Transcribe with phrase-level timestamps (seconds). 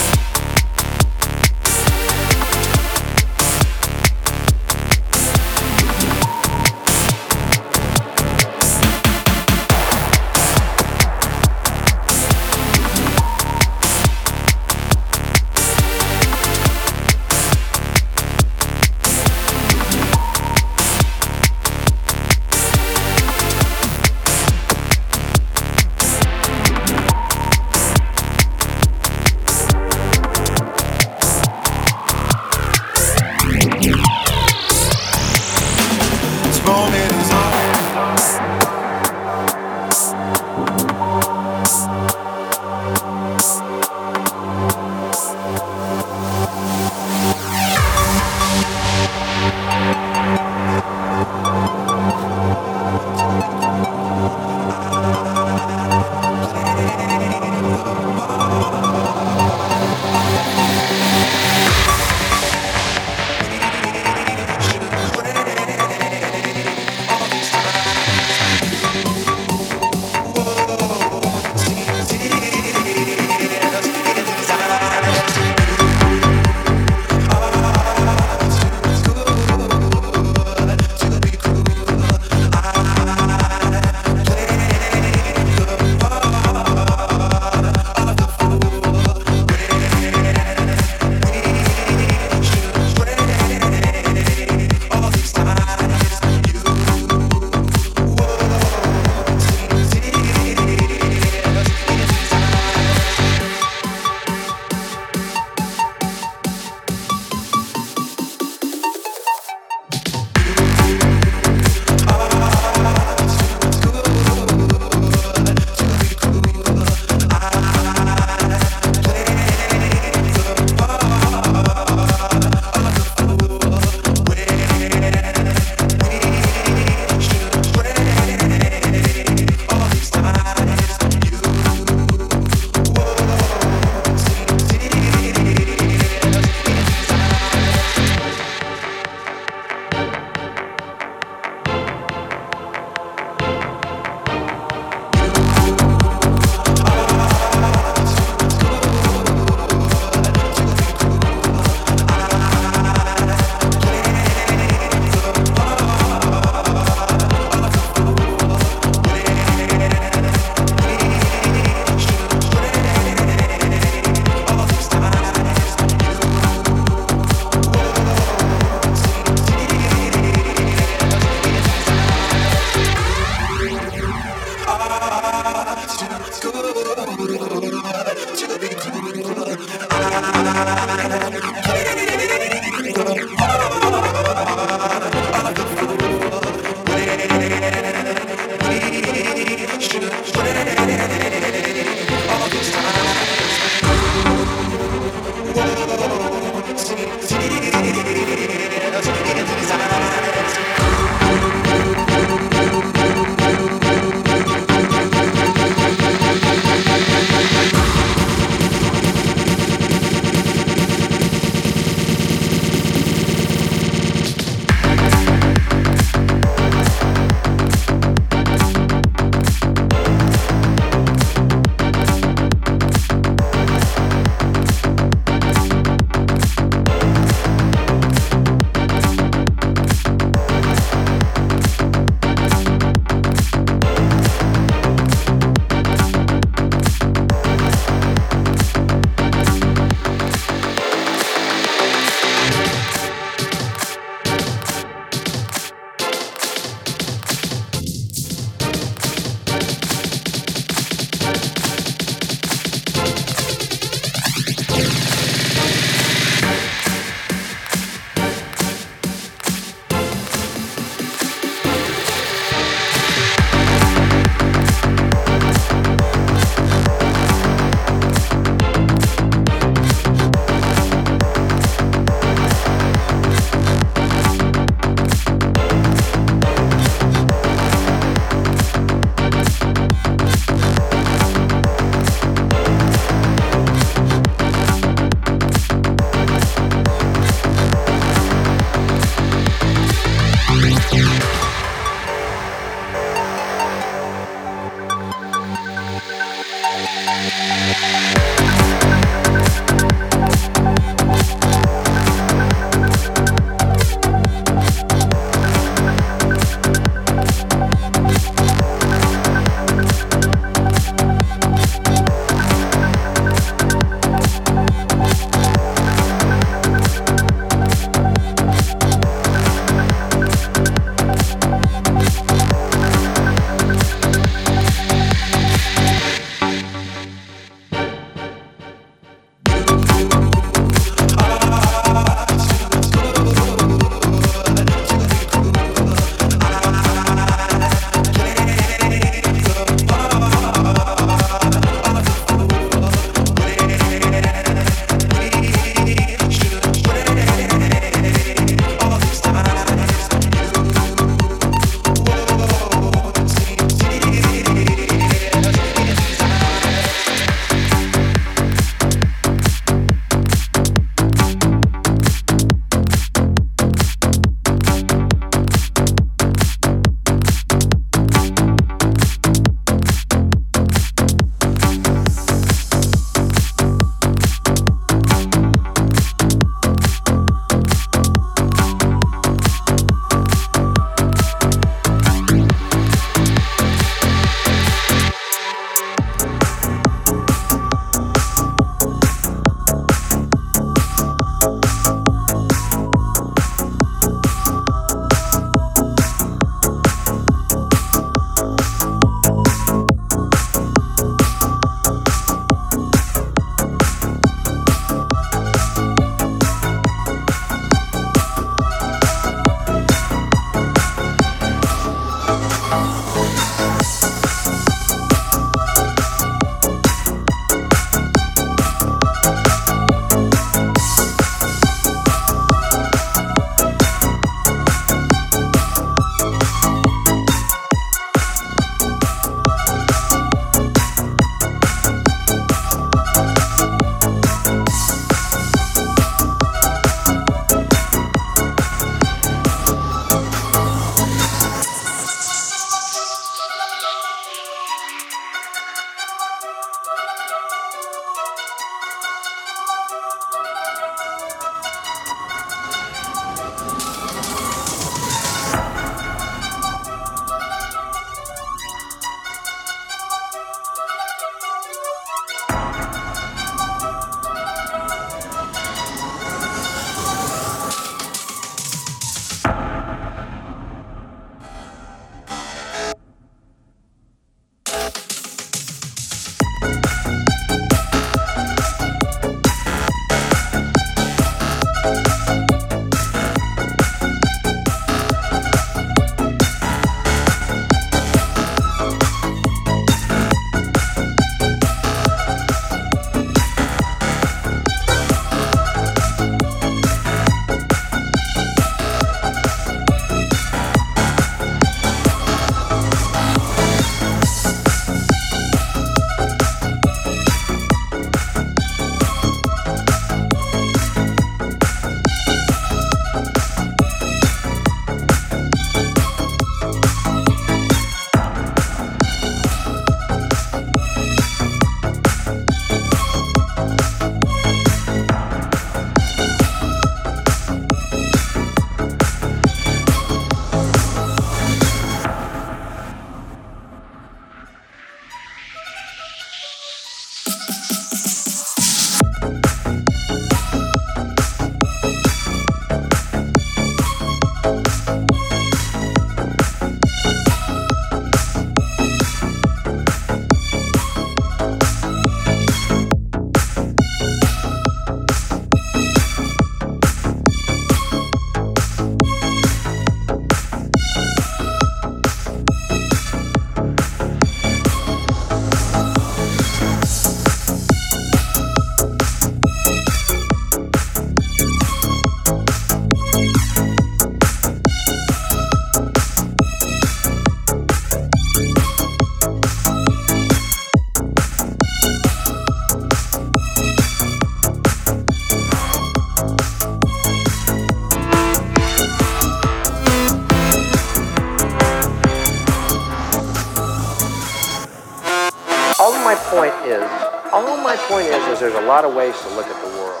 [598.38, 600.00] because there's a lot of ways to look at the world.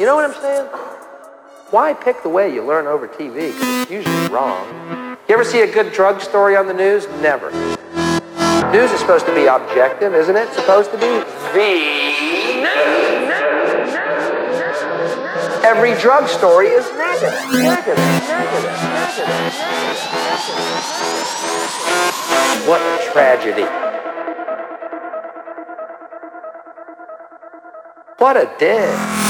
[0.00, 0.66] You know what I'm saying?
[1.70, 3.50] Why pick the way you learn over TV?
[3.52, 4.66] Because it's usually wrong.
[5.28, 7.06] You ever see a good drug story on the news?
[7.20, 7.50] Never.
[8.72, 10.50] News is supposed to be objective, isn't it?
[10.54, 11.78] supposed to be the
[12.64, 13.22] news.
[15.66, 19.30] Every drug story is negative, negative, negative, negative,
[20.24, 20.56] negative.
[22.68, 23.66] What a tragedy.
[28.18, 29.25] What a dick.